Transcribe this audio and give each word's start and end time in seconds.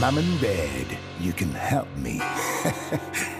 mum 0.00 0.18
and 0.18 0.40
dad, 0.40 0.98
you 1.20 1.32
can 1.32 1.50
help 1.52 1.88
me. 1.96 2.20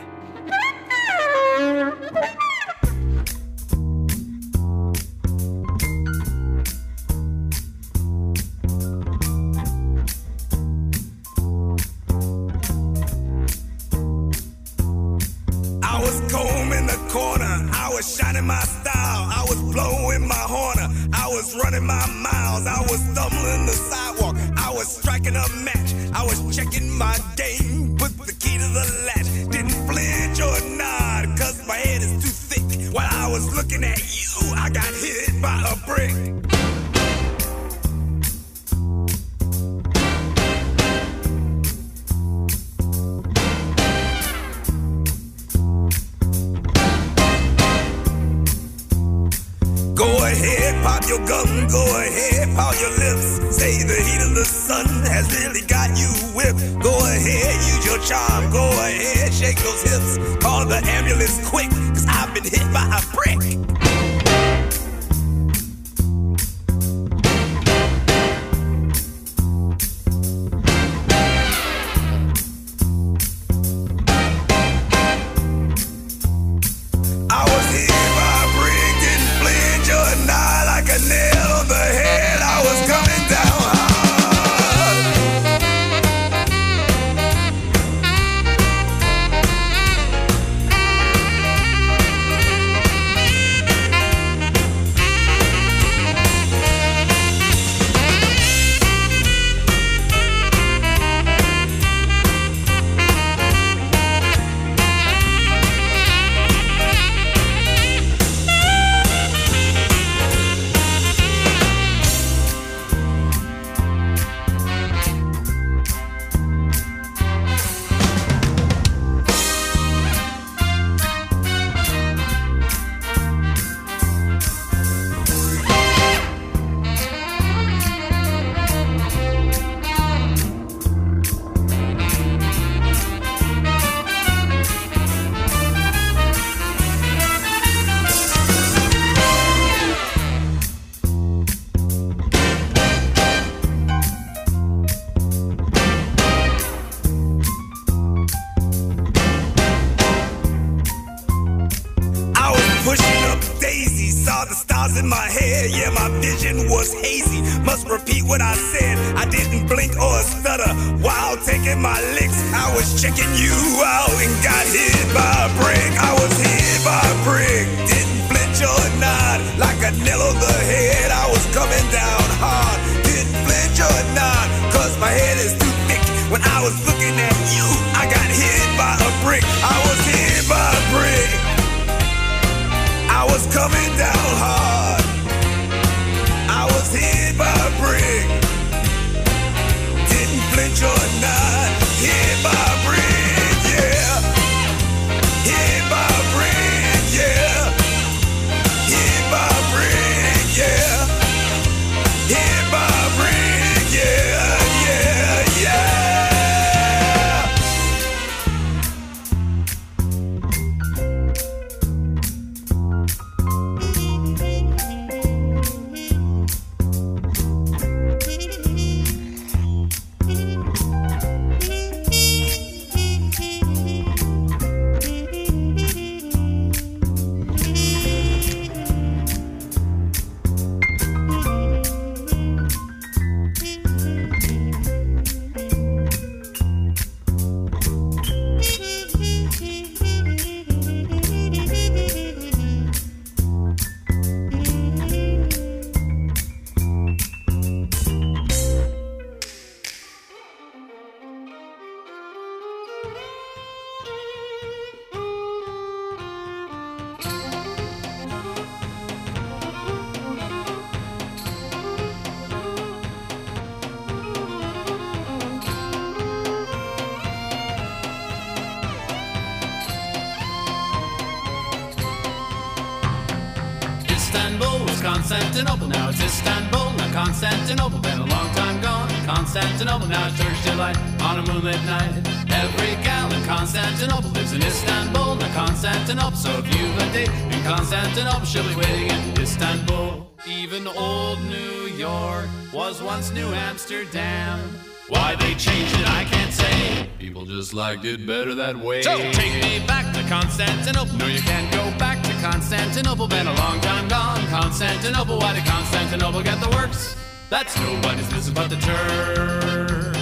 Constantinople. 286.05 286.37
So 286.37 286.51
if 286.59 286.67
you've 286.67 286.99
a 286.99 287.57
in 287.57 287.63
Constantinople, 287.65 288.45
she'll 288.45 288.69
be 288.69 288.75
waiting 288.75 289.09
in 289.09 289.41
Istanbul. 289.41 290.31
Even 290.47 290.87
old 290.87 291.41
New 291.45 291.87
York 291.97 292.47
was 292.75 293.03
once 293.03 293.33
New 293.33 293.47
Amsterdam. 293.49 294.61
Why 295.09 295.35
they 295.37 295.55
changed 295.55 295.95
it, 295.99 296.07
I 296.07 296.25
can't 296.25 296.53
say. 296.53 297.09
People 297.19 297.47
just 297.47 297.73
liked 297.73 298.05
it 298.05 298.27
better 298.27 298.55
that 298.55 298.77
way. 298.77 299.01
So 299.01 299.17
take 299.33 299.63
me 299.63 299.87
back 299.87 300.13
to 300.15 300.23
Constantinople. 300.29 301.17
No, 301.17 301.27
you 301.27 301.41
can't 301.41 301.73
go 301.73 301.91
back 301.99 302.23
to 302.23 302.33
Constantinople. 302.35 303.27
Been 303.29 303.47
a 303.47 303.55
long 303.55 303.81
time 303.81 304.07
gone. 304.09 304.47
Constantinople. 304.49 305.39
Why 305.39 305.55
did 305.55 305.65
Constantinople 305.65 306.43
get 306.43 306.61
the 306.61 306.69
works? 306.71 307.17
That's 307.49 307.75
nobody's 307.79 308.29
business 308.31 308.51
but 308.51 308.69
the 308.69 308.77
Turks. 308.77 310.14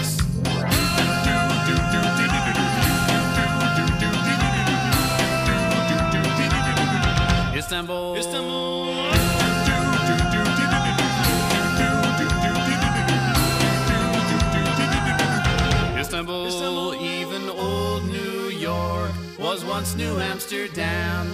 Istanbul. 7.82 8.16
Istanbul. 15.98 16.46
Istanbul. 16.46 16.94
Even 17.02 17.50
old 17.50 18.04
New 18.04 18.50
York 18.50 19.10
was 19.40 19.64
once 19.64 19.96
New 19.96 20.20
Amsterdam. 20.20 21.26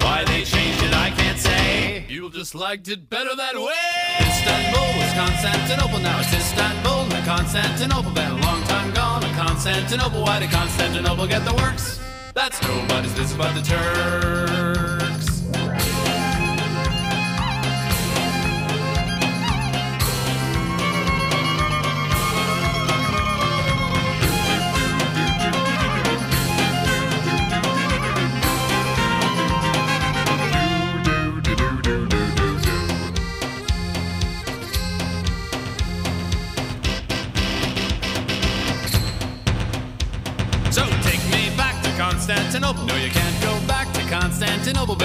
Why 0.00 0.22
they 0.26 0.44
changed 0.44 0.84
it, 0.84 0.94
I 0.94 1.10
can't 1.10 1.40
say. 1.40 2.04
People 2.06 2.28
just 2.28 2.54
liked 2.54 2.86
it 2.86 3.10
better 3.10 3.34
that 3.34 3.56
way. 3.56 3.72
Istanbul 4.20 4.86
was 5.00 5.12
Constantinople, 5.14 5.98
now 5.98 6.20
it's 6.20 6.32
Istanbul, 6.32 7.06
not 7.06 7.24
Constantinople. 7.24 8.12
Been 8.12 8.30
a 8.30 8.36
long 8.36 8.62
time 8.64 8.94
gone, 8.94 9.24
a 9.24 9.32
Constantinople. 9.34 10.22
Why 10.22 10.38
did 10.38 10.50
Constantinople 10.52 11.26
get 11.26 11.44
the 11.44 11.54
works? 11.54 11.98
That's 12.32 12.62
nobody's 12.62 13.12
business 13.14 13.36
but 13.36 13.54
the 13.54 13.62
Turks. 13.62 14.65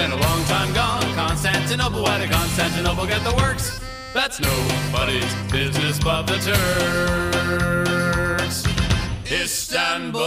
Been 0.02 0.10
a 0.10 0.16
long 0.16 0.42
time 0.46 0.72
gone. 0.74 1.14
Constantinople. 1.14 2.02
Why 2.02 2.18
did 2.18 2.28
Constantinople 2.28 3.06
get 3.06 3.22
the 3.22 3.32
works? 3.36 3.78
That's 4.12 4.40
nobody's 4.40 5.32
business 5.52 6.00
but 6.00 6.22
the 6.26 6.38
Turks. 8.34 8.66
Istanbul. 9.30 10.22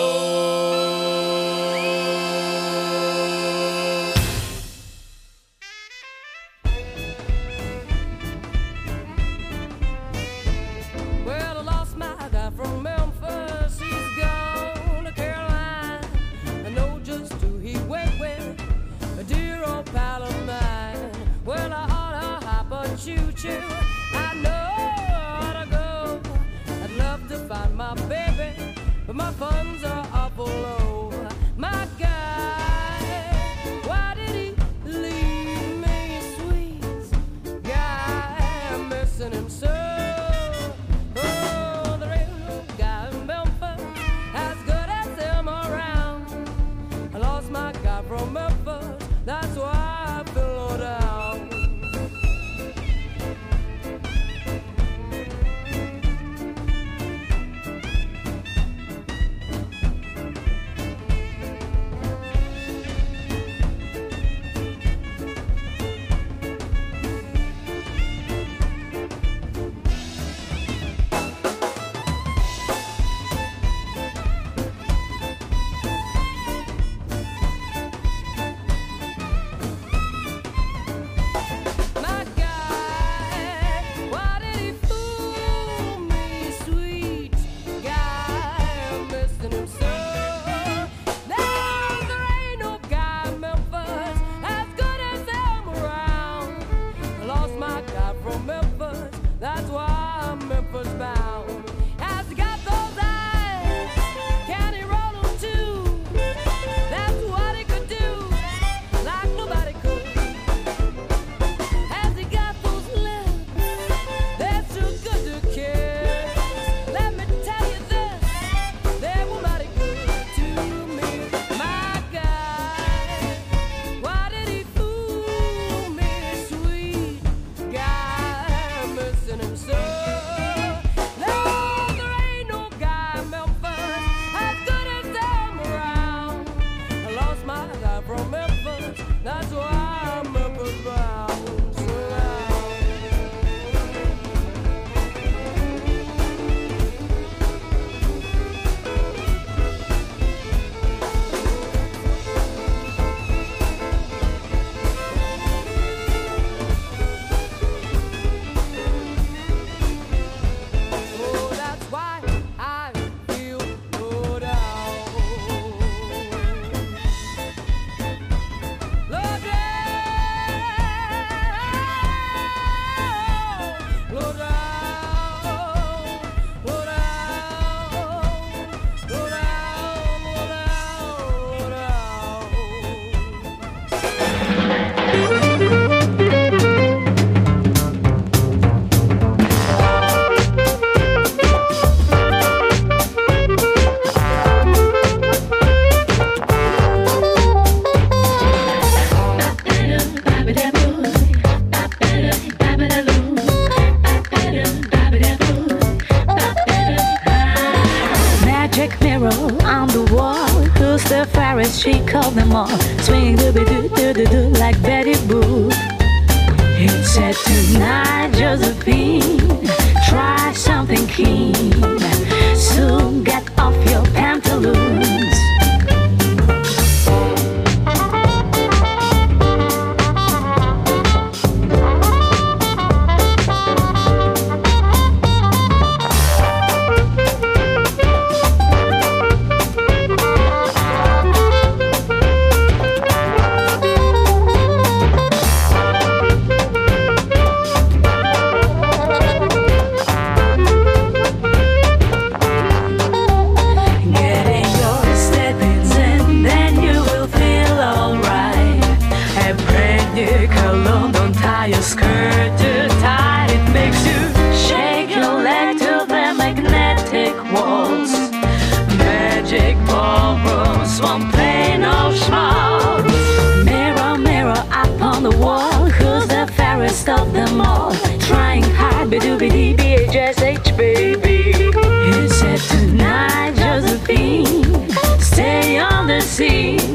Stop 276.89 277.28
of 277.28 277.34
them 277.34 277.62
all. 277.62 277.93
Trying 278.19 278.63
hard, 278.63 279.10
but 279.10 279.21
doobie 279.21 279.50
dee 279.50 279.74
BHSH, 279.76 280.78
baby. 280.78 281.54
He 281.54 282.30
said, 282.30 282.60
Tonight, 282.60 283.56
Josephine, 283.56 284.89
stay 285.19 285.80
on 285.80 286.08
the 286.08 286.21
scene. 286.21 286.94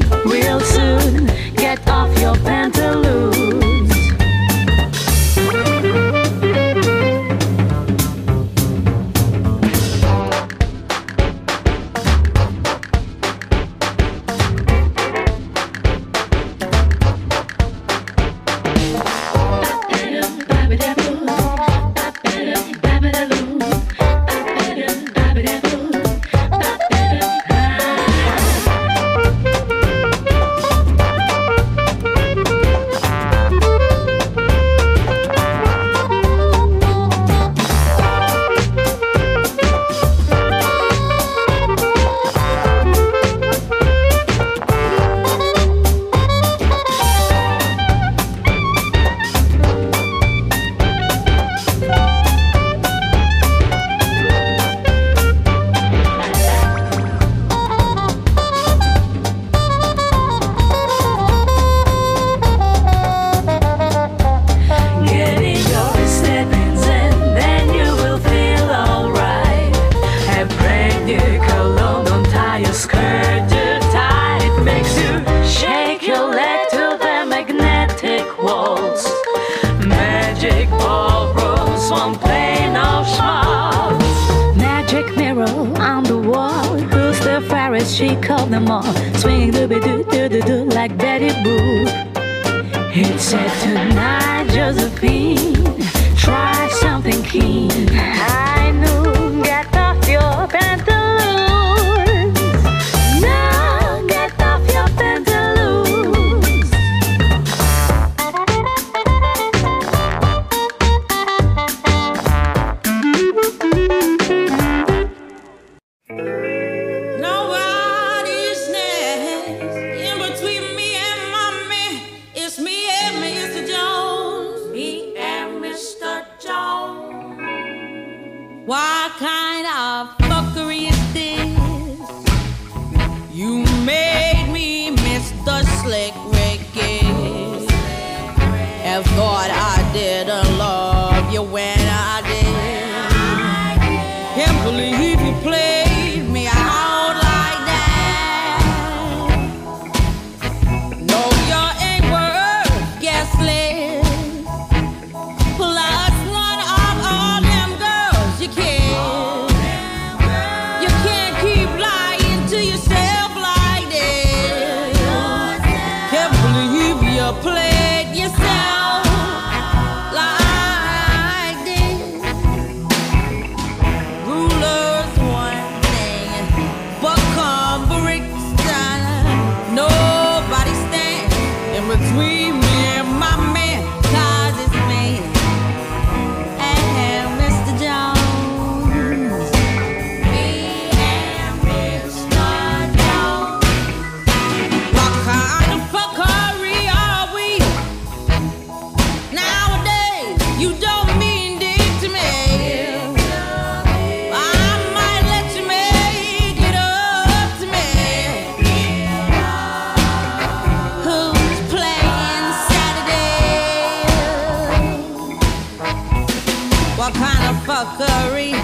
South 217.80 218.59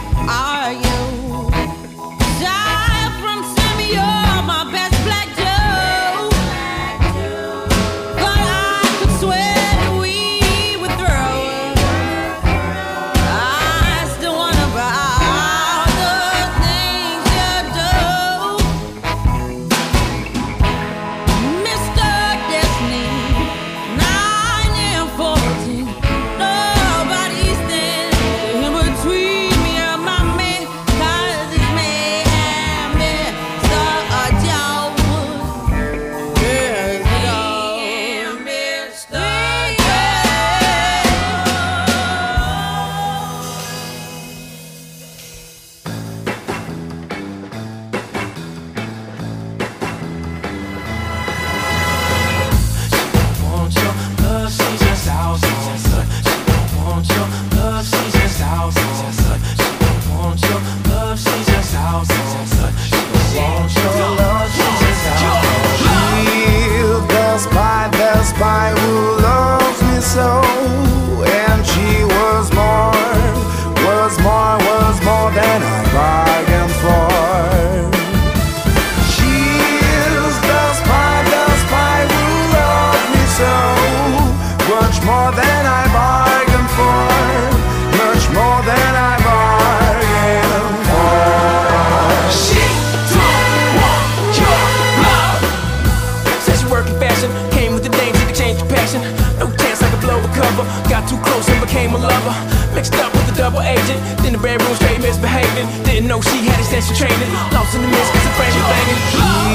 playing 104.56 104.68
rules, 104.68 104.78
straight 104.78 105.00
misbehaving. 105.00 105.84
Didn't 105.84 106.08
know 106.08 106.20
she 106.20 106.38
had 106.46 106.58
extension 106.58 106.96
training. 106.96 107.32
Lost 107.52 107.74
in 107.74 107.82
the 107.82 107.88
mist, 107.88 108.12
cause 108.12 108.24
her 108.24 108.34
friends 108.36 108.54
were 108.56 108.68
banging. 108.72 109.00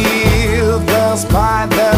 Heal 0.05 0.79
the 0.79 1.15
spy, 1.15 1.65
the. 1.67 1.91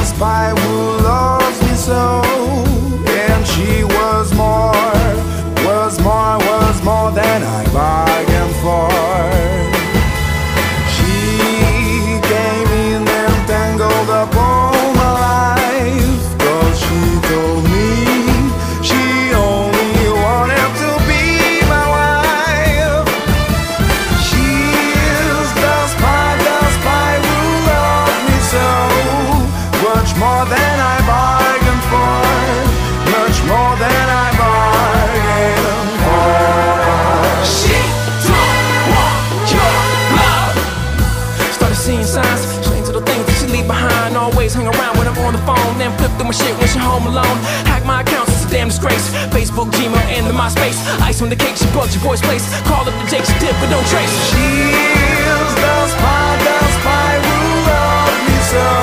MySpace. 50.54 51.02
Ice 51.02 51.22
on 51.22 51.30
the 51.30 51.36
cake, 51.36 51.58
she 51.58 51.66
bugs 51.74 51.96
your 51.96 52.04
boy's 52.04 52.22
place. 52.22 52.46
Call 52.62 52.88
up 52.88 52.94
the 52.94 53.10
Jake, 53.10 53.26
she 53.26 53.34
dip, 53.40 53.56
but 53.60 53.70
don't 53.70 53.88
trace. 53.88 54.12
She's 54.30 55.54
the 55.56 55.88
spy, 55.88 56.38
the 56.44 56.58
spy 56.78 57.18
me 58.28 58.42
so. 58.42 58.83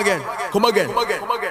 Again, 0.00 0.22
come 0.50 0.64
again, 0.64 0.86
come 0.86 0.98
again, 0.98 1.18
come 1.20 1.30
again, 1.30 1.49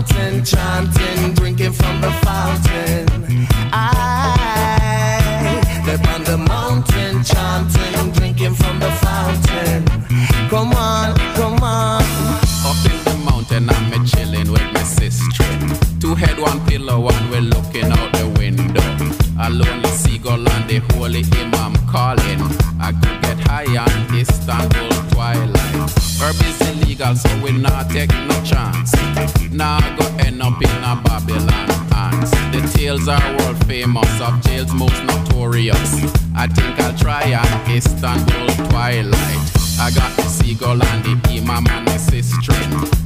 mountain, 0.00 0.44
chanting, 0.44 1.34
drinking 1.34 1.72
from 1.72 2.00
the 2.00 2.10
fountain. 2.24 3.06
I, 3.72 5.20
up 5.92 6.14
on 6.14 6.24
the 6.24 6.38
mountain, 6.38 7.22
chanting, 7.22 8.12
drinking 8.12 8.54
from 8.54 8.78
the 8.80 8.90
fountain. 9.02 9.84
Come 10.48 10.72
on, 10.72 11.14
come 11.34 11.62
on. 11.62 12.02
Up 12.64 12.80
in 12.90 13.04
the 13.04 13.16
mountain, 13.24 13.68
I'm 13.68 13.92
a 13.92 14.06
chilling 14.06 14.50
with 14.50 14.72
my 14.72 14.82
sister. 14.82 15.44
Two 16.00 16.14
head, 16.14 16.38
one 16.38 16.64
pillow, 16.66 17.08
and 17.08 17.30
we're 17.30 17.42
looking 17.42 17.92
out 17.92 18.12
the 18.12 18.28
window. 18.38 18.80
A 19.38 19.50
lonely 19.50 19.90
seagull 19.90 20.48
and 20.48 20.68
the 20.68 20.78
holy 20.94 21.24
imam 21.36 21.74
calling. 21.88 22.40
I 22.80 22.92
could 22.92 23.20
get 23.22 23.38
high 23.40 23.76
on 23.76 24.14
Istanbul 24.18 24.88
twilight. 25.10 25.99
Herb 26.20 26.36
is 26.44 26.60
illegal, 26.68 27.16
so 27.16 27.30
we 27.42 27.50
not 27.52 27.88
take 27.88 28.10
no 28.10 28.36
chance. 28.44 28.92
Now 29.50 29.80
go 29.96 30.06
end 30.18 30.42
up 30.42 30.60
in 30.60 30.84
a 30.84 31.00
Babylon 31.02 31.68
hands. 31.92 32.30
The 32.52 32.60
tales 32.76 33.08
are 33.08 33.36
world 33.38 33.64
famous 33.66 34.20
of 34.20 34.40
jails 34.42 34.72
most 34.74 35.02
notorious. 35.04 35.94
I 36.36 36.46
think 36.46 36.78
I'll 36.78 36.96
try 36.98 37.32
on 37.32 37.70
Istanbul 37.70 38.48
twilight. 38.68 39.44
I 39.80 39.90
got 39.94 40.14
the 40.16 40.24
seagull 40.24 40.82
and 40.82 41.04
the 41.04 41.38
imam 41.38 41.66
and 41.68 41.88
the 41.88 41.98
sister. 41.98 42.52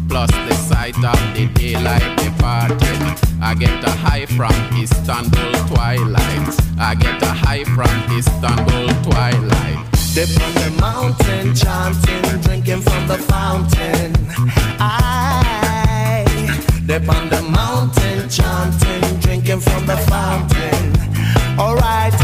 Plus 0.09 0.31
the 0.49 0.55
sight 0.55 0.97
of 0.97 1.21
the 1.37 1.47
daylight 1.55 2.19
departed. 2.19 3.01
I 3.41 3.55
get 3.55 3.85
a 3.85 3.91
high 3.91 4.27
from 4.27 4.55
Istanbul 4.77 5.53
twilight. 5.69 6.61
I 6.81 6.97
get 6.97 7.23
a 7.23 7.27
high 7.27 7.63
from 7.63 8.19
Istanbul 8.19 8.89
twilight. 9.05 9.94
Up 10.17 10.21
on 10.21 10.55
the 10.55 10.81
mountain, 10.81 11.55
chanting, 11.57 12.41
drinking 12.43 12.83
from 12.83 13.09
the 13.09 13.19
fountain. 13.19 14.13
I, 14.79 16.25
up 16.89 17.09
on 17.09 17.29
the 17.31 17.43
mountain, 17.43 18.29
chanting, 18.29 19.19
drinking 19.19 19.59
from 19.59 19.87
the 19.87 19.97
fountain. 19.97 21.59
Alright. 21.59 22.24